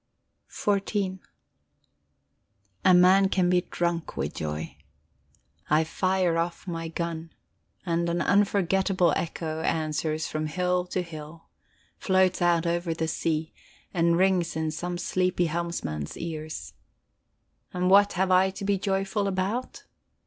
XIV 0.51 1.19
A 2.83 2.91
man 2.91 3.29
can 3.29 3.51
be 3.51 3.61
drunk 3.61 4.17
with 4.17 4.33
joy. 4.33 4.75
I 5.69 5.83
fire 5.83 6.39
off 6.39 6.67
my 6.67 6.87
gun, 6.87 7.31
and 7.85 8.09
an 8.09 8.19
unforgettable 8.19 9.13
echo 9.15 9.61
answers 9.61 10.25
from 10.25 10.47
hill 10.47 10.87
to 10.87 11.03
hill, 11.03 11.49
floats 11.99 12.41
out 12.41 12.65
over 12.65 12.95
the 12.95 13.07
sea 13.07 13.53
and 13.93 14.17
rings 14.17 14.55
in 14.55 14.71
some 14.71 14.97
sleepy 14.97 15.45
helmsman's 15.45 16.17
ears. 16.17 16.73
And 17.71 17.87
what 17.91 18.13
have 18.13 18.31
I 18.31 18.49
to 18.49 18.65
be 18.65 18.79
joyful 18.79 19.27
about? 19.27 19.83